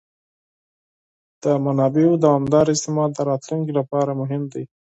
د 1.43 1.45
منابعو 1.63 2.21
دوامداره 2.23 2.69
استعمال 2.75 3.09
د 3.13 3.19
راتلونکي 3.29 3.71
لپاره 3.79 4.11
مهم 4.21 4.43
دی. 4.53 4.63